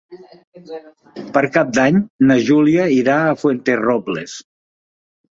[1.35, 1.99] Per Cap d'Any
[2.31, 4.35] na Júlia irà a Fuenterrobles.